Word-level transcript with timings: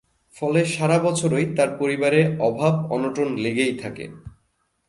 ফলে 0.33 0.61
সারা 0.65 0.97
বছরই 0.99 1.45
তার 1.55 1.69
পরিবারে 1.79 2.19
অভাব 2.39 2.73
অনটন 2.91 3.29
লেগেই 3.35 3.73
থাকে। 3.77 4.05